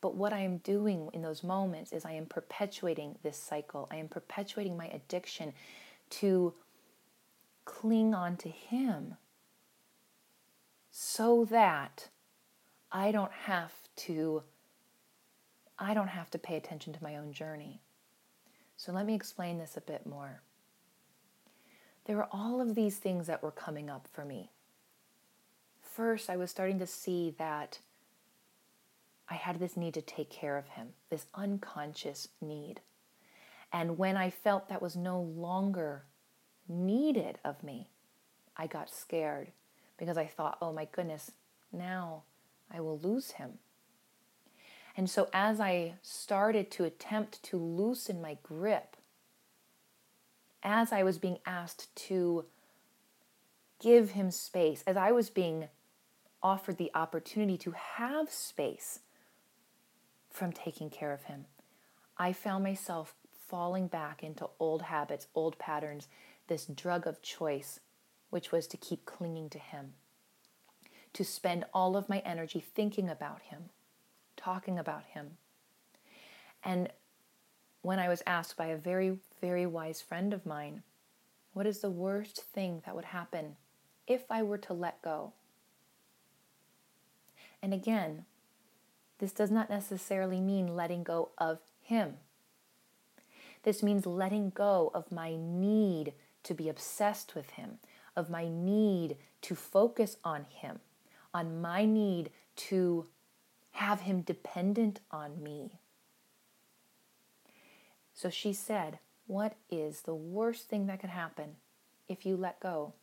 But 0.00 0.14
what 0.14 0.32
I 0.32 0.40
am 0.40 0.58
doing 0.58 1.08
in 1.12 1.22
those 1.22 1.42
moments 1.42 1.92
is 1.92 2.04
I 2.04 2.12
am 2.12 2.26
perpetuating 2.26 3.16
this 3.24 3.36
cycle. 3.36 3.88
I 3.90 3.96
am 3.96 4.06
perpetuating 4.06 4.76
my 4.76 4.86
addiction 4.86 5.52
to 6.10 6.54
cling 7.64 8.14
on 8.14 8.36
to 8.36 8.48
him 8.48 9.16
so 10.92 11.44
that 11.46 12.10
I 12.92 13.10
don't 13.10 13.32
have 13.32 13.72
to 13.96 14.44
I 15.84 15.94
don't 15.94 16.08
have 16.08 16.30
to 16.32 16.38
pay 16.38 16.56
attention 16.56 16.92
to 16.92 17.02
my 17.02 17.16
own 17.16 17.32
journey. 17.32 17.80
So 18.76 18.92
let 18.92 19.06
me 19.06 19.14
explain 19.14 19.58
this 19.58 19.76
a 19.76 19.80
bit 19.80 20.06
more. 20.06 20.42
There 22.04 22.16
were 22.16 22.28
all 22.30 22.60
of 22.60 22.74
these 22.74 22.98
things 22.98 23.26
that 23.26 23.42
were 23.42 23.50
coming 23.50 23.88
up 23.88 24.08
for 24.12 24.24
me. 24.24 24.50
First, 25.80 26.28
I 26.28 26.36
was 26.36 26.50
starting 26.50 26.78
to 26.80 26.86
see 26.86 27.34
that 27.38 27.78
I 29.28 29.34
had 29.34 29.58
this 29.58 29.76
need 29.76 29.94
to 29.94 30.02
take 30.02 30.28
care 30.28 30.58
of 30.58 30.68
him, 30.68 30.88
this 31.08 31.26
unconscious 31.34 32.28
need. 32.40 32.80
And 33.72 33.96
when 33.96 34.16
I 34.16 34.30
felt 34.30 34.68
that 34.68 34.82
was 34.82 34.96
no 34.96 35.20
longer 35.20 36.04
needed 36.68 37.38
of 37.44 37.62
me, 37.62 37.88
I 38.56 38.66
got 38.66 38.90
scared 38.90 39.52
because 39.96 40.18
I 40.18 40.26
thought, 40.26 40.58
oh 40.60 40.72
my 40.72 40.86
goodness, 40.90 41.30
now 41.72 42.24
I 42.70 42.80
will 42.80 42.98
lose 42.98 43.32
him. 43.32 43.58
And 44.96 45.10
so 45.10 45.28
as 45.32 45.60
I 45.60 45.94
started 46.02 46.70
to 46.72 46.84
attempt 46.84 47.42
to 47.44 47.56
loosen 47.56 48.22
my 48.22 48.38
grip, 48.42 48.96
as 50.62 50.92
I 50.92 51.02
was 51.02 51.18
being 51.18 51.38
asked 51.44 51.94
to 51.96 52.44
give 53.80 54.10
him 54.10 54.30
space, 54.30 54.84
as 54.86 54.96
I 54.96 55.10
was 55.12 55.30
being 55.30 55.68
offered 56.42 56.78
the 56.78 56.92
opportunity 56.94 57.58
to 57.58 57.72
have 57.72 58.30
space 58.30 59.00
from 60.30 60.52
taking 60.52 60.90
care 60.90 61.12
of 61.12 61.24
him, 61.24 61.46
I 62.16 62.32
found 62.32 62.62
myself 62.62 63.14
falling 63.48 63.88
back 63.88 64.22
into 64.22 64.48
old 64.60 64.82
habits, 64.82 65.26
old 65.34 65.58
patterns, 65.58 66.08
this 66.46 66.66
drug 66.66 67.06
of 67.06 67.20
choice, 67.20 67.80
which 68.30 68.52
was 68.52 68.66
to 68.68 68.76
keep 68.76 69.04
clinging 69.04 69.50
to 69.50 69.58
him, 69.58 69.94
to 71.12 71.24
spend 71.24 71.64
all 71.74 71.96
of 71.96 72.08
my 72.08 72.18
energy 72.20 72.60
thinking 72.60 73.08
about 73.08 73.42
him 73.42 73.70
talking 74.36 74.78
about 74.78 75.04
him. 75.04 75.36
And 76.62 76.88
when 77.82 77.98
I 77.98 78.08
was 78.08 78.22
asked 78.26 78.56
by 78.56 78.66
a 78.66 78.76
very, 78.76 79.18
very 79.40 79.66
wise 79.66 80.00
friend 80.00 80.32
of 80.32 80.46
mine, 80.46 80.82
what 81.52 81.66
is 81.66 81.80
the 81.80 81.90
worst 81.90 82.42
thing 82.42 82.82
that 82.84 82.94
would 82.94 83.06
happen 83.06 83.56
if 84.06 84.24
I 84.30 84.42
were 84.42 84.58
to 84.58 84.72
let 84.72 85.02
go? 85.02 85.32
And 87.62 87.72
again, 87.72 88.24
this 89.18 89.32
does 89.32 89.50
not 89.50 89.70
necessarily 89.70 90.40
mean 90.40 90.74
letting 90.74 91.02
go 91.02 91.30
of 91.38 91.58
him. 91.80 92.14
This 93.62 93.82
means 93.82 94.04
letting 94.04 94.50
go 94.50 94.90
of 94.94 95.12
my 95.12 95.36
need 95.36 96.12
to 96.42 96.54
be 96.54 96.68
obsessed 96.68 97.34
with 97.34 97.50
him, 97.50 97.78
of 98.16 98.28
my 98.28 98.48
need 98.48 99.16
to 99.44 99.54
focus 99.54 100.16
on 100.24 100.46
Him, 100.48 100.80
on 101.34 101.60
my 101.60 101.84
need 101.84 102.30
to 102.56 103.06
have 103.74 104.00
Him 104.00 104.22
dependent 104.22 105.00
on 105.10 105.42
me. 105.42 105.78
So 108.14 108.30
she 108.30 108.52
said, 108.52 108.98
What 109.26 109.54
is 109.70 110.02
the 110.02 110.14
worst 110.14 110.68
thing 110.68 110.86
that 110.86 111.00
could 111.00 111.10
happen 111.10 111.56
if 112.08 112.24
you 112.24 112.36
let 112.36 112.60
go? 112.60 112.94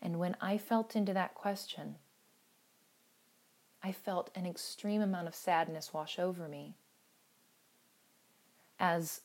And 0.00 0.18
when 0.18 0.36
I 0.40 0.58
felt 0.58 0.94
into 0.94 1.14
that 1.14 1.34
question, 1.34 1.96
I 3.82 3.92
felt 3.92 4.30
an 4.34 4.46
extreme 4.46 5.00
amount 5.00 5.28
of 5.28 5.34
sadness 5.34 5.92
wash 5.92 6.18
over 6.18 6.48
me 6.48 6.74
as 8.78 9.22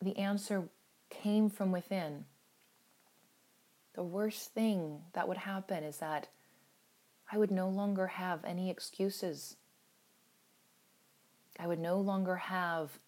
the 0.00 0.16
answer 0.16 0.68
came 1.10 1.50
from 1.50 1.72
within. 1.72 2.24
The 3.94 4.02
worst 4.02 4.54
thing 4.54 5.02
that 5.12 5.28
would 5.28 5.36
happen 5.36 5.84
is 5.84 5.98
that 5.98 6.28
I 7.30 7.38
would 7.38 7.50
no 7.50 7.68
longer 7.68 8.06
have 8.06 8.44
any 8.44 8.70
excuses. 8.70 9.56
I 11.58 11.66
would 11.66 11.78
no 11.78 11.98
longer 11.98 12.36
have 12.36 12.98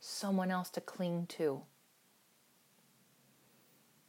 someone 0.00 0.50
else 0.50 0.70
to 0.70 0.80
cling 0.80 1.26
to. 1.30 1.62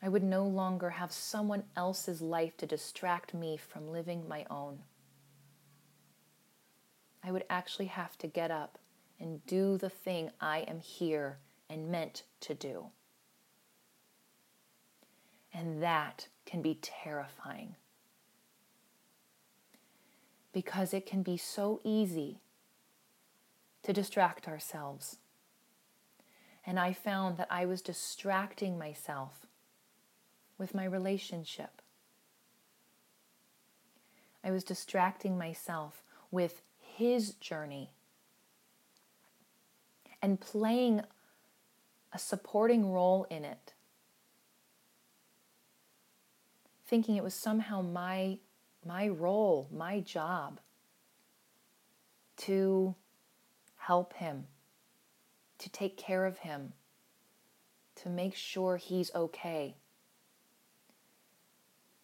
I 0.02 0.10
would 0.10 0.24
no 0.24 0.46
longer 0.46 0.92
have 0.92 1.12
someone 1.12 1.64
else's 1.76 2.22
life 2.22 2.56
to 2.58 2.66
distract 2.66 3.34
me 3.34 3.58
from 3.58 3.92
living 3.92 4.28
my 4.28 4.46
own. 4.50 4.80
I 7.24 7.32
would 7.32 7.44
actually 7.50 7.88
have 7.88 8.18
to 8.20 8.28
get 8.28 8.50
up 8.50 8.78
and 9.20 9.46
do 9.46 9.78
the 9.78 9.90
thing 9.90 10.32
I 10.40 10.60
am 10.60 10.80
here 10.80 11.40
and 11.70 11.90
meant 11.90 12.24
to 12.42 12.54
do. 12.54 12.86
And 15.54 15.84
that 15.84 16.28
can 16.46 16.62
be 16.62 16.80
terrifying 16.82 17.76
because 20.60 20.94
it 20.94 21.06
can 21.06 21.24
be 21.24 21.38
so 21.38 21.80
easy 21.86 22.42
to 23.82 23.94
distract 23.94 24.46
ourselves. 24.46 25.16
And 26.66 26.78
I 26.78 26.92
found 26.92 27.38
that 27.38 27.48
I 27.50 27.66
was 27.66 27.82
distracting 27.82 28.78
myself 28.78 29.46
with 30.58 30.76
my 30.76 30.84
relationship. 30.84 31.82
I 34.44 34.52
was 34.52 34.66
distracting 34.66 35.38
myself 35.38 36.04
with 36.30 36.62
his 36.78 37.36
journey 37.36 37.92
and 40.22 40.42
playing 40.42 41.04
a 42.12 42.20
supporting 42.20 42.92
role 42.92 43.26
in 43.30 43.46
it. 43.46 43.72
Thinking 46.86 47.16
it 47.16 47.24
was 47.24 47.34
somehow 47.34 47.82
my, 47.82 48.40
my 48.86 49.08
role, 49.08 49.68
my 49.72 50.00
job 50.00 50.60
to 52.38 52.96
help 53.78 54.14
him, 54.14 54.48
to 55.58 55.70
take 55.70 55.98
care 55.98 56.26
of 56.26 56.40
him, 56.40 56.74
to 57.96 58.10
make 58.10 58.36
sure 58.36 58.78
he's 58.78 59.14
okay. 59.14 59.76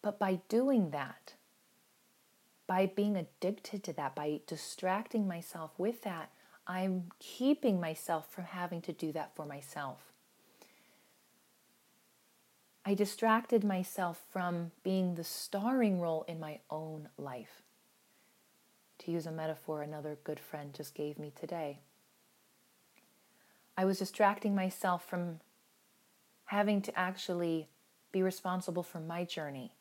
But 0.02 0.18
by 0.18 0.40
doing 0.48 0.90
that, 0.90 1.34
by 2.66 2.86
being 2.86 3.16
addicted 3.16 3.82
to 3.84 3.92
that, 3.94 4.14
by 4.14 4.40
distracting 4.46 5.26
myself 5.26 5.70
with 5.78 6.02
that, 6.02 6.30
I'm 6.66 7.12
keeping 7.18 7.80
myself 7.80 8.30
from 8.30 8.44
having 8.44 8.82
to 8.82 8.92
do 8.92 9.12
that 9.12 9.34
for 9.34 9.46
myself. 9.46 10.12
I 12.88 12.94
distracted 12.94 13.64
myself 13.64 14.22
from 14.30 14.70
being 14.84 15.16
the 15.16 15.24
starring 15.24 16.00
role 16.00 16.24
in 16.28 16.38
my 16.38 16.60
own 16.70 17.08
life. 17.18 17.62
To 19.00 19.10
use 19.10 19.26
a 19.26 19.32
metaphor 19.32 19.82
another 19.82 20.18
good 20.22 20.38
friend 20.38 20.72
just 20.72 20.94
gave 20.94 21.18
me 21.18 21.32
today. 21.34 21.80
I 23.76 23.84
was 23.84 23.98
distracting 23.98 24.54
myself 24.54 25.04
from 25.04 25.40
having 26.44 26.80
to 26.82 26.96
actually 26.96 27.68
be 28.12 28.22
responsible 28.22 28.84
for 28.84 29.00
my 29.00 29.24
journey. 29.24 29.72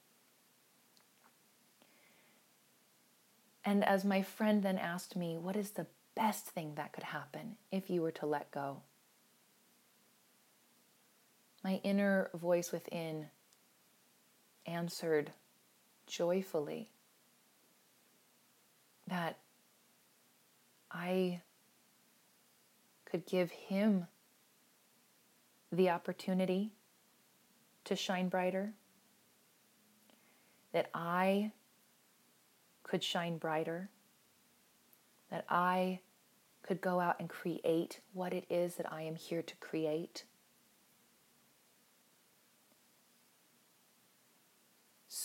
And 3.64 3.86
as 3.86 4.04
my 4.04 4.24
friend 4.24 4.64
then 4.64 4.80
asked 4.80 5.16
me, 5.16 5.38
What 5.38 5.56
is 5.56 5.72
the 5.72 5.86
best 6.16 6.48
thing 6.48 6.74
that 6.76 6.94
could 6.94 7.04
happen 7.04 7.58
if 7.72 7.90
you 7.90 8.02
were 8.02 8.12
to 8.12 8.26
let 8.26 8.50
go. 8.50 8.82
My 11.66 11.82
inner 11.84 12.30
voice 12.36 12.72
within 12.72 13.26
answered 14.68 15.32
joyfully 16.06 16.92
that 19.08 19.40
I 20.92 21.42
could 23.06 23.26
give 23.26 23.50
him 23.50 24.06
the 25.72 25.90
opportunity 25.90 26.70
to 27.86 27.96
shine 27.96 28.30
brighter, 28.30 28.76
that 30.72 30.92
I 30.94 31.52
could 32.84 33.04
shine 33.04 33.40
brighter, 33.40 33.90
that 35.32 35.46
I 35.50 36.02
could 36.62 36.80
go 36.80 37.00
out 37.00 37.20
and 37.20 37.28
create 37.28 38.02
what 38.14 38.34
it 38.34 38.46
is 38.52 38.76
that 38.76 38.94
I 38.94 39.02
am 39.02 39.16
here 39.16 39.42
to 39.42 39.56
create. 39.56 40.26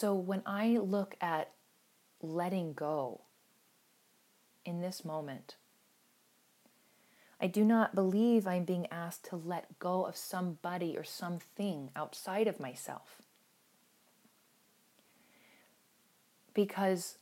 So 0.00 0.14
when 0.14 0.40
I 0.46 0.78
look 0.78 1.14
at 1.20 1.50
letting 2.22 2.72
go 2.72 3.20
in 4.64 4.80
this 4.80 5.04
moment, 5.04 5.56
I 7.38 7.46
do 7.46 7.66
not 7.66 7.94
believe 7.94 8.46
I'm 8.46 8.64
being 8.64 8.86
asked 8.90 9.26
to 9.26 9.36
let 9.36 9.78
go 9.78 10.06
of 10.06 10.16
somebody 10.16 10.96
or 10.96 11.04
something 11.04 11.90
outside 11.94 12.46
of 12.46 12.58
myself. 12.58 13.20
Because 16.54 17.18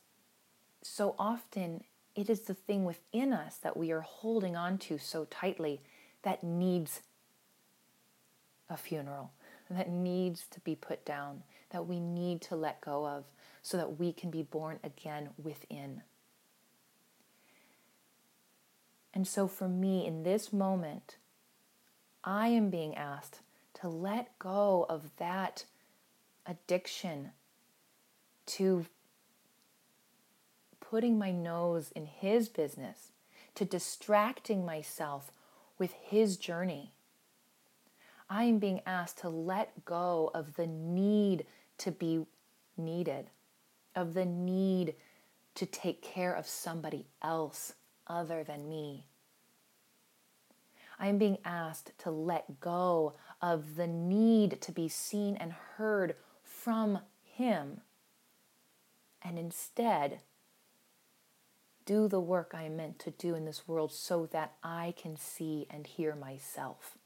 so 0.81 1.17
often 1.19 1.83
it 2.14 2.31
is 2.31 2.43
the 2.43 2.55
thing 2.55 2.85
within 2.85 3.33
us 3.33 3.57
that 3.57 3.77
we 3.77 3.91
are 3.91 4.03
holding 4.03 4.55
on 4.55 4.79
to 4.79 4.99
so 4.99 5.25
tightly 5.25 5.81
that 6.23 6.45
needs 6.45 7.03
a 8.71 8.77
funeral, 8.77 9.33
that 9.69 9.91
needs 9.91 10.47
to 10.53 10.61
be 10.61 10.77
put 10.77 11.05
down, 11.05 11.43
that 11.71 11.87
we 11.87 12.01
need 12.01 12.41
to 12.43 12.57
let 12.57 12.81
go 12.81 13.07
of 13.07 13.25
so 13.63 13.77
that 13.77 13.99
we 13.99 14.13
can 14.13 14.31
be 14.31 14.43
born 14.43 14.79
again 14.83 15.31
within. 15.43 16.03
And 19.13 19.27
so, 19.27 19.49
for 19.49 19.69
me, 19.69 20.07
in 20.07 20.23
this 20.23 20.53
moment, 20.53 21.17
I 22.25 22.49
am 22.49 22.71
being 22.71 22.95
asked 22.95 23.41
to 23.81 23.89
let 23.89 24.39
go 24.39 24.87
of 24.89 25.11
that 25.19 25.65
addiction 26.47 27.31
to 28.47 28.87
putting 30.81 31.19
my 31.19 31.31
nose 31.31 31.93
in 31.95 32.07
his 32.07 32.49
business, 32.49 33.13
to 33.55 33.65
distracting 33.65 34.65
myself 34.65 35.31
with 35.79 35.93
his 35.93 36.37
journey. 36.37 36.93
I 38.31 38.45
am 38.45 38.59
being 38.59 38.81
asked 38.87 39.19
to 39.19 39.29
let 39.29 39.85
go 39.85 40.31
of 40.35 40.55
the 40.55 40.67
need 40.67 41.45
to 41.79 41.91
be 41.91 42.27
needed, 42.77 43.31
of 43.95 44.14
the 44.14 44.25
need 44.25 44.95
to 45.55 45.67
take 45.67 46.03
care 46.03 46.35
of 46.35 46.47
somebody 46.47 47.07
else 47.23 47.75
other 48.07 48.45
than 48.45 48.69
me. 48.69 49.07
I 50.99 51.07
am 51.09 51.19
being 51.19 51.38
asked 51.45 51.93
to 51.99 52.11
let 52.11 52.61
go 52.61 53.14
of 53.41 53.77
the 53.77 53.87
need 53.87 54.61
to 54.62 54.73
be 54.73 54.88
seen 54.88 55.37
and 55.37 55.53
heard 55.53 56.17
from 56.43 57.01
Him, 57.23 57.83
and 59.23 59.38
instead 59.38 60.21
do 61.85 62.07
the 62.07 62.21
work 62.21 62.53
I 62.55 62.64
am 62.64 62.77
meant 62.77 62.99
to 63.01 63.11
do 63.11 63.35
in 63.35 63.47
this 63.47 63.67
world 63.67 63.93
so 63.93 64.27
that 64.27 64.55
I 64.62 64.93
can 65.01 65.17
see 65.17 65.67
and 65.71 65.87
hear 65.87 66.14
myself. 66.14 66.98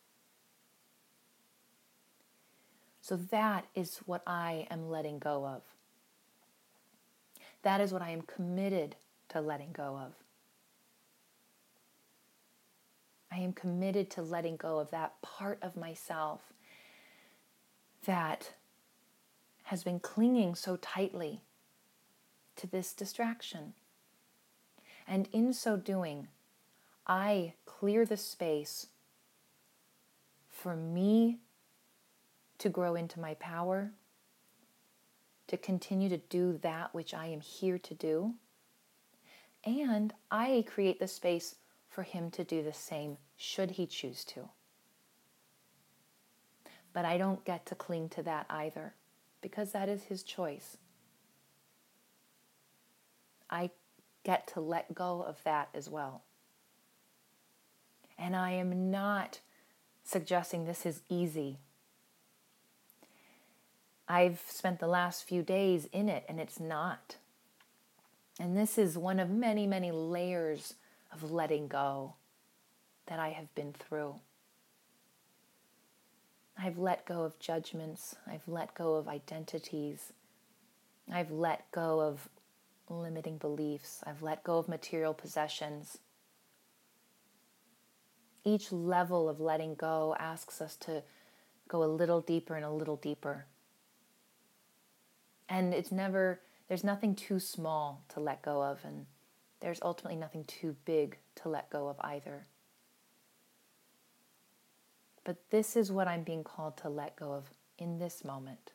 So 3.03 3.17
that 3.17 3.67
is 3.75 3.99
what 4.07 4.23
I 4.27 4.69
am 4.71 4.89
letting 4.89 5.19
go 5.19 5.45
of. 5.45 5.63
That 7.63 7.81
is 7.81 7.93
what 7.93 8.01
I 8.01 8.11
am 8.11 8.23
committed 8.23 8.95
to 9.31 9.41
letting 9.41 9.73
go 9.73 9.99
of. 9.99 10.15
I 13.31 13.39
am 13.39 13.53
committed 13.53 14.09
to 14.11 14.23
letting 14.23 14.57
go 14.57 14.79
of 14.79 14.91
that 14.91 15.21
part 15.21 15.59
of 15.63 15.77
myself 15.77 16.53
that 18.05 18.53
has 19.65 19.83
been 19.83 19.99
clinging 19.99 20.55
so 20.55 20.77
tightly 20.77 21.41
to 22.57 22.67
this 22.69 22.93
distraction. 22.93 23.75
And 25.09 25.29
in 25.33 25.53
so 25.53 25.77
doing, 25.77 26.29
I 27.07 27.55
clear 27.65 28.05
the 28.05 28.17
space 28.17 28.89
for 30.49 30.77
me 30.77 31.39
to 32.63 32.69
grow 32.69 32.95
into 32.95 33.19
my 33.19 33.35
power, 33.35 33.91
to 35.49 35.57
continue 35.57 36.09
to 36.09 36.17
do 36.17 36.59
that 36.63 36.95
which 36.95 37.13
I 37.13 37.27
am 37.27 37.41
here 37.41 37.77
to 37.77 37.93
do. 37.93 38.35
And 39.65 40.15
I 40.31 40.65
create 40.69 41.01
the 41.01 41.09
space 41.09 41.57
for 41.89 42.05
him 42.05 42.31
to 42.31 42.45
do 42.45 42.63
the 42.63 42.73
same, 42.73 43.19
should 43.37 43.73
he 43.73 43.87
choose 43.87 44.25
to. 44.27 44.49
But 46.93 47.05
I 47.05 47.19
don't 47.19 47.45
get 47.45 47.67
to 47.67 47.75
cling 47.75 48.11
to 48.11 48.23
that 48.23 48.47
either, 48.49 48.95
because 49.41 49.73
that 49.73 49.89
is 49.89 50.05
his 50.05 50.23
choice. 50.23 50.77
I 53.51 53.71
get 54.23 54.47
to 54.55 54.61
let 54.61 54.95
go 54.95 55.21
of 55.23 55.43
that 55.43 55.69
as 55.75 55.91
well. 55.91 56.23
And 58.17 58.37
I 58.37 58.53
am 58.53 58.93
not 58.93 59.41
suggesting 60.05 60.65
this 60.65 60.87
is 60.87 61.03
easy. 61.09 61.59
I've 64.09 64.43
spent 64.49 64.81
the 64.81 64.87
last 64.87 65.25
few 65.25 65.43
days 65.43 65.87
in 65.93 66.09
it, 66.09 66.25
and 66.29 66.41
it's 66.41 66.61
not. 66.61 67.17
And 68.41 68.57
this 68.57 68.79
is 68.79 68.99
one 68.99 69.21
of 69.21 69.31
many, 69.31 69.67
many 69.67 69.91
layers 69.93 70.75
of 71.13 71.31
letting 71.31 71.69
go 71.69 72.15
that 73.07 73.19
I 73.19 73.31
have 73.31 73.55
been 73.55 73.73
through. 73.73 74.17
I've 76.57 76.79
let 76.79 77.07
go 77.07 77.23
of 77.23 77.39
judgments, 77.39 78.17
I've 78.27 78.47
let 78.47 78.75
go 78.75 78.95
of 78.95 79.09
identities, 79.09 80.13
I've 81.11 81.31
let 81.31 81.71
go 81.73 82.01
of 82.01 82.29
limiting 82.89 83.39
beliefs, 83.39 84.03
I've 84.07 84.23
let 84.23 84.45
go 84.45 84.59
of 84.59 84.69
material 84.69 85.15
possessions. 85.15 85.99
Each 88.45 88.71
level 88.73 89.29
of 89.29 89.41
letting 89.41 89.75
go 89.75 90.15
asks 90.19 90.61
us 90.61 90.77
to 90.77 91.03
go 91.69 91.83
a 91.83 91.87
little 91.87 92.21
deeper 92.21 92.55
and 92.55 92.65
a 92.65 92.71
little 92.71 92.97
deeper. 92.97 93.47
And 95.53 95.75
it's 95.75 95.93
never, 95.93 96.41
there's 96.69 96.83
nothing 96.83 97.15
too 97.15 97.39
small 97.39 98.05
to 98.15 98.21
let 98.21 98.41
go 98.41 98.63
of, 98.63 98.83
and 98.87 99.05
there's 99.61 99.81
ultimately 99.83 100.19
nothing 100.19 100.45
too 100.45 100.77
big 100.87 101.19
to 101.43 101.51
let 101.51 101.69
go 101.69 101.89
of 101.89 101.97
either. 102.01 102.47
But 105.25 105.37
this 105.51 105.77
is 105.77 105.93
what 105.93 106.09
I'm 106.09 106.23
being 106.23 106.43
called 106.43 106.79
to 106.79 106.89
let 106.89 107.17
go 107.17 107.33
of 107.33 107.51
in 107.79 107.99
this 107.99 108.25
moment. 108.25 108.73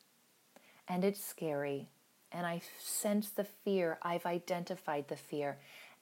And 0.88 1.04
it's 1.04 1.26
scary. 1.26 1.90
And 2.32 2.46
I 2.46 2.62
sense 2.80 3.32
the 3.32 3.44
fear. 3.44 3.98
I've 4.04 4.28
identified 4.28 5.08
the 5.08 5.16
fear. 5.16 5.58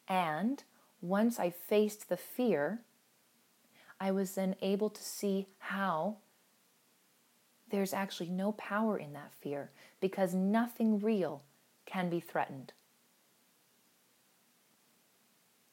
And 0.10 0.62
once 1.00 1.40
I 1.40 1.52
faced 1.52 2.10
the 2.10 2.18
fear, 2.18 2.82
I 3.98 4.12
was 4.12 4.36
then 4.36 4.58
able 4.62 4.90
to 4.90 5.02
see 5.02 5.48
how 5.58 6.18
there's 7.70 7.94
actually 7.94 8.30
no 8.30 8.52
power 8.54 8.98
in 8.98 9.14
that 9.14 9.34
fear 9.34 9.72
because 10.00 10.34
nothing 10.34 11.00
real 11.00 11.42
can 11.86 12.10
be 12.10 12.20
threatened. 12.20 12.74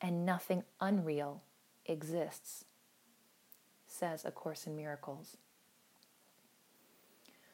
And 0.01 0.27
nothing 0.27 0.65
unreal 0.81 1.43
exists, 1.87 2.65
says 3.87 4.25
A 4.25 4.31
Course 4.31 4.67
in 4.67 4.75
Miracles. 4.75 5.37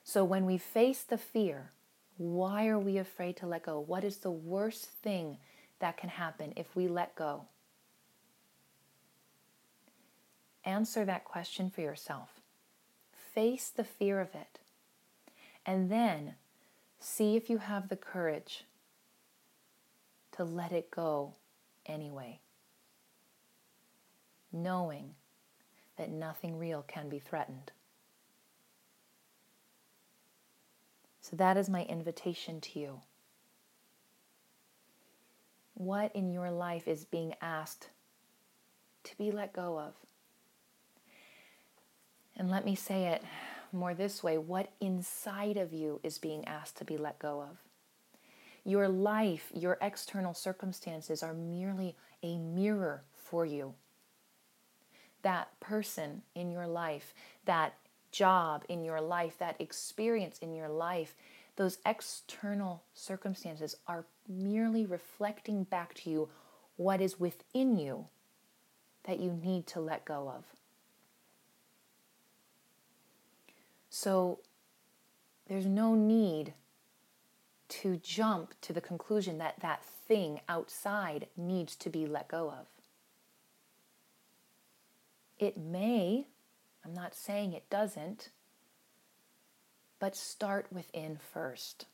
So 0.03 0.25
when 0.25 0.47
we 0.47 0.57
face 0.57 1.03
the 1.03 1.19
fear, 1.19 1.73
why 2.17 2.69
are 2.69 2.79
we 2.79 2.97
afraid 2.97 3.37
to 3.39 3.47
let 3.47 3.65
go? 3.65 3.79
What 3.79 4.05
is 4.05 4.19
the 4.19 4.31
worst 4.31 4.87
thing 4.87 5.37
that 5.81 5.97
can 5.97 6.09
happen 6.09 6.53
if 6.57 6.75
we 6.75 6.89
let 6.89 7.15
go? 7.15 7.43
Answer 10.65 11.05
that 11.05 11.25
question 11.25 11.71
for 11.71 11.83
yourself. 11.83 12.38
Face 13.39 13.71
the 13.71 13.85
fear 13.85 14.21
of 14.21 14.35
it. 14.35 14.59
And 15.65 15.93
then 15.93 16.35
see 16.99 17.37
if 17.37 17.49
you 17.49 17.59
have 17.59 17.89
the 17.89 17.95
courage 17.95 18.65
to 20.33 20.43
let 20.43 20.73
it 20.73 20.91
go 20.91 21.35
anyway, 21.87 22.41
knowing 24.53 25.15
that 25.99 26.11
nothing 26.11 26.59
real 26.59 26.83
can 26.83 27.09
be 27.09 27.21
threatened. 27.21 27.71
So, 31.21 31.37
that 31.37 31.57
is 31.57 31.69
my 31.69 31.85
invitation 31.85 32.61
to 32.63 32.81
you. 32.81 33.01
What 35.75 36.11
in 36.17 36.33
your 36.33 36.51
life 36.51 36.89
is 36.89 37.05
being 37.05 37.35
asked 37.41 37.91
to 39.05 39.17
be 39.17 39.31
let 39.31 39.53
go 39.53 39.79
of? 39.79 39.95
And 42.39 42.51
let 42.51 42.65
me 42.65 42.77
say 42.77 43.09
it 43.09 43.23
more 43.73 43.95
this 43.95 44.23
way 44.23 44.39
what 44.39 44.71
inside 44.81 45.57
of 45.57 45.73
you 45.73 46.01
is 46.03 46.19
being 46.19 46.47
asked 46.47 46.77
to 46.77 46.85
be 46.85 46.97
let 46.97 47.19
go 47.19 47.43
of? 47.43 47.59
Your 48.65 48.89
life, 48.89 49.51
your 49.55 49.77
external 49.83 50.35
circumstances 50.35 51.23
are 51.23 51.35
merely 51.35 51.97
a 52.23 52.39
mirror 52.39 53.03
for 53.15 53.45
you. 53.45 53.75
That 55.23 55.59
person 55.59 56.23
in 56.35 56.51
your 56.53 56.67
life, 56.67 57.13
that 57.45 57.75
job 58.13 58.65
in 58.69 58.85
your 58.85 59.01
life, 59.01 59.37
that 59.39 59.57
experience 59.61 60.39
in 60.39 60.55
your 60.55 60.69
life, 60.69 61.15
those 61.57 61.79
external 61.85 62.85
circumstances 62.95 63.77
are 63.87 64.05
merely 64.29 64.87
reflecting 64.87 65.65
back 65.65 65.95
to 65.95 66.11
you 66.11 66.29
what 66.77 67.01
is 67.01 67.19
within 67.19 67.77
you 67.77 68.07
that 69.05 69.19
you 69.19 69.33
need 69.33 69.67
to 69.67 69.81
let 69.81 70.05
go 70.05 70.29
of. 70.29 70.58
So 73.91 74.41
there's 75.49 75.67
no 75.67 75.95
need 75.95 76.55
to 77.69 77.97
jump 77.97 78.55
to 78.63 78.73
the 78.73 78.81
conclusion 78.81 79.39
that 79.39 79.61
that 79.61 79.85
thing 79.85 80.41
outside 80.49 81.27
needs 81.37 81.77
to 81.77 81.91
be 81.91 82.07
let 82.07 82.29
go 82.29 82.51
of. 82.51 82.67
It 85.39 85.57
may, 85.57 86.27
I'm 86.85 86.95
not 86.95 87.15
saying 87.15 87.53
it 87.53 87.69
doesn't, 87.71 88.31
but 89.99 90.17
start 90.17 90.67
within 90.73 91.19
first. 91.33 91.87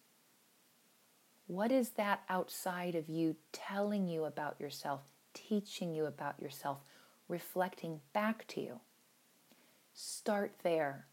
What 1.46 1.70
is 1.70 1.90
that 1.90 2.22
outside 2.28 2.94
of 2.94 3.08
you 3.08 3.36
telling 3.52 4.08
you 4.08 4.24
about 4.24 4.60
yourself, 4.60 5.00
teaching 5.34 5.94
you 5.94 6.06
about 6.06 6.40
yourself, 6.40 6.78
reflecting 7.28 8.00
back 8.12 8.46
to 8.48 8.60
you? 8.60 8.80
Start 9.92 10.52
there. 10.62 11.06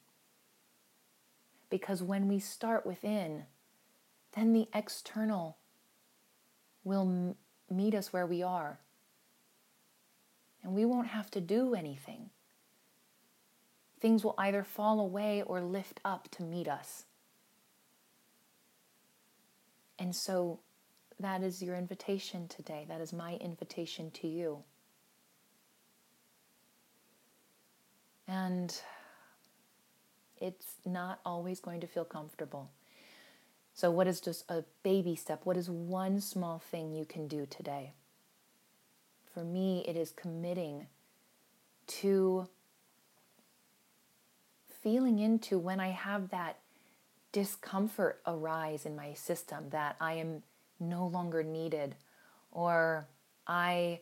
Because 1.71 2.03
when 2.03 2.27
we 2.27 2.37
start 2.37 2.85
within, 2.85 3.45
then 4.33 4.53
the 4.53 4.67
external 4.75 5.57
will 6.83 7.01
m- 7.01 7.35
meet 7.69 7.95
us 7.95 8.13
where 8.13 8.27
we 8.27 8.43
are. 8.43 8.79
And 10.61 10.73
we 10.73 10.85
won't 10.85 11.07
have 11.07 11.31
to 11.31 11.41
do 11.41 11.73
anything. 11.73 12.29
Things 13.99 14.23
will 14.23 14.35
either 14.37 14.63
fall 14.63 14.99
away 14.99 15.41
or 15.41 15.61
lift 15.61 15.99
up 16.05 16.29
to 16.31 16.43
meet 16.43 16.67
us. 16.67 17.05
And 19.97 20.15
so 20.15 20.59
that 21.19 21.41
is 21.41 21.61
your 21.61 21.75
invitation 21.75 22.47
today. 22.47 22.85
That 22.89 22.99
is 22.99 23.13
my 23.13 23.35
invitation 23.35 24.11
to 24.11 24.27
you. 24.27 24.63
And 28.27 28.75
it's 30.41 30.75
not 30.85 31.19
always 31.25 31.59
going 31.59 31.79
to 31.81 31.87
feel 31.87 32.03
comfortable. 32.03 32.69
So, 33.73 33.89
what 33.89 34.07
is 34.07 34.19
just 34.19 34.49
a 34.49 34.63
baby 34.83 35.15
step? 35.15 35.41
What 35.45 35.55
is 35.55 35.69
one 35.69 36.19
small 36.19 36.59
thing 36.59 36.91
you 36.91 37.05
can 37.05 37.27
do 37.27 37.45
today? 37.49 37.93
For 39.33 39.43
me, 39.43 39.85
it 39.87 39.95
is 39.95 40.11
committing 40.11 40.87
to 41.87 42.49
feeling 44.81 45.19
into 45.19 45.57
when 45.57 45.79
I 45.79 45.89
have 45.89 46.29
that 46.29 46.57
discomfort 47.31 48.21
arise 48.25 48.85
in 48.85 48.95
my 48.95 49.13
system 49.13 49.69
that 49.69 49.95
I 50.01 50.13
am 50.13 50.43
no 50.79 51.07
longer 51.07 51.43
needed 51.43 51.95
or 52.51 53.07
I 53.47 53.99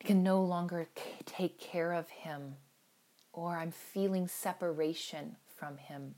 can 0.00 0.22
no 0.22 0.42
longer 0.42 0.88
take 1.26 1.60
care 1.60 1.92
of 1.92 2.08
him 2.08 2.56
or 3.32 3.56
I'm 3.56 3.70
feeling 3.70 4.26
separation 4.26 5.36
from 5.56 5.76
Him. 5.78 6.14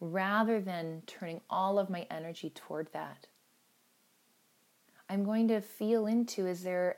Rather 0.00 0.60
than 0.60 1.02
turning 1.06 1.40
all 1.50 1.78
of 1.78 1.90
my 1.90 2.06
energy 2.10 2.50
toward 2.50 2.92
that, 2.92 3.26
I'm 5.08 5.24
going 5.24 5.48
to 5.48 5.60
feel 5.60 6.06
into 6.06 6.46
is 6.46 6.62
there, 6.62 6.96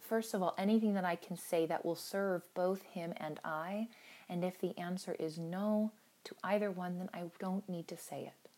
first 0.00 0.32
of 0.34 0.42
all, 0.42 0.54
anything 0.56 0.94
that 0.94 1.04
I 1.04 1.16
can 1.16 1.36
say 1.36 1.66
that 1.66 1.84
will 1.84 1.96
serve 1.96 2.42
both 2.54 2.82
Him 2.82 3.12
and 3.16 3.40
I? 3.44 3.88
And 4.28 4.44
if 4.44 4.60
the 4.60 4.78
answer 4.78 5.16
is 5.18 5.38
no 5.38 5.92
to 6.24 6.34
either 6.44 6.70
one, 6.70 6.98
then 6.98 7.10
I 7.12 7.24
don't 7.38 7.68
need 7.68 7.88
to 7.88 7.96
say 7.96 8.22
it. 8.22 8.50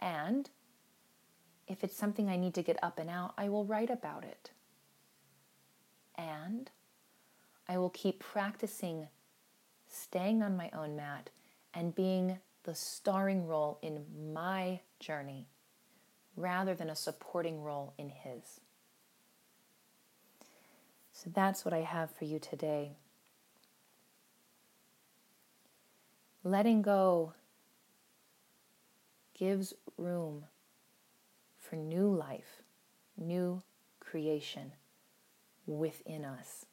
And 0.00 0.50
if 1.68 1.84
it's 1.84 1.96
something 1.96 2.28
I 2.28 2.36
need 2.36 2.54
to 2.54 2.62
get 2.62 2.78
up 2.82 2.98
and 2.98 3.08
out, 3.08 3.34
I 3.38 3.48
will 3.48 3.64
write 3.64 3.90
about 3.90 4.24
it. 4.24 4.50
And 6.16 6.70
I 7.72 7.78
will 7.78 7.88
keep 7.88 8.20
practicing 8.20 9.08
staying 9.88 10.42
on 10.42 10.58
my 10.58 10.68
own 10.74 10.94
mat 10.94 11.30
and 11.72 11.94
being 11.94 12.38
the 12.64 12.74
starring 12.74 13.46
role 13.46 13.78
in 13.80 14.04
my 14.34 14.80
journey 15.00 15.46
rather 16.36 16.74
than 16.74 16.90
a 16.90 16.94
supporting 16.94 17.62
role 17.62 17.94
in 17.96 18.10
his. 18.10 18.60
So 21.14 21.30
that's 21.32 21.64
what 21.64 21.72
I 21.72 21.80
have 21.80 22.10
for 22.10 22.26
you 22.26 22.38
today. 22.38 22.92
Letting 26.44 26.82
go 26.82 27.32
gives 29.32 29.72
room 29.96 30.44
for 31.56 31.76
new 31.76 32.14
life, 32.14 32.60
new 33.16 33.62
creation 33.98 34.72
within 35.66 36.26
us. 36.26 36.66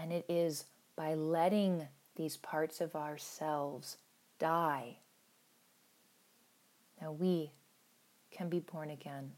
And 0.00 0.12
it 0.12 0.24
is 0.28 0.64
by 0.96 1.14
letting 1.14 1.88
these 2.14 2.36
parts 2.36 2.80
of 2.80 2.94
ourselves 2.94 3.96
die 4.38 4.98
that 7.00 7.18
we 7.18 7.52
can 8.30 8.48
be 8.48 8.60
born 8.60 8.90
again 8.90 9.32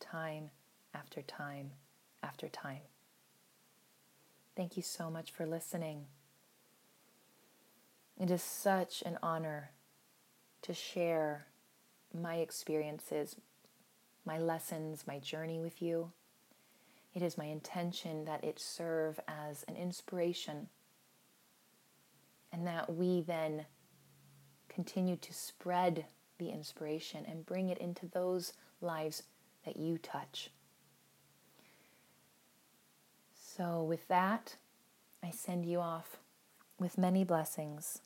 time 0.00 0.50
after 0.94 1.22
time 1.22 1.70
after 2.22 2.48
time. 2.48 2.82
Thank 4.56 4.76
you 4.76 4.82
so 4.82 5.10
much 5.10 5.30
for 5.30 5.46
listening. 5.46 6.06
It 8.20 8.30
is 8.30 8.42
such 8.42 9.02
an 9.06 9.18
honor 9.22 9.70
to 10.62 10.74
share 10.74 11.46
my 12.12 12.36
experiences, 12.36 13.36
my 14.24 14.38
lessons, 14.38 15.04
my 15.06 15.18
journey 15.18 15.60
with 15.60 15.80
you. 15.80 16.10
It 17.14 17.22
is 17.22 17.38
my 17.38 17.46
intention 17.46 18.24
that 18.26 18.44
it 18.44 18.58
serve 18.58 19.18
as 19.26 19.64
an 19.66 19.76
inspiration 19.76 20.68
and 22.52 22.66
that 22.66 22.92
we 22.92 23.22
then 23.22 23.66
continue 24.68 25.16
to 25.16 25.32
spread 25.32 26.06
the 26.38 26.50
inspiration 26.50 27.24
and 27.26 27.44
bring 27.44 27.68
it 27.68 27.78
into 27.78 28.06
those 28.06 28.52
lives 28.80 29.24
that 29.64 29.76
you 29.76 29.98
touch. 29.98 30.50
So, 33.34 33.82
with 33.82 34.06
that, 34.08 34.56
I 35.22 35.30
send 35.30 35.66
you 35.66 35.80
off 35.80 36.18
with 36.78 36.96
many 36.96 37.24
blessings. 37.24 38.02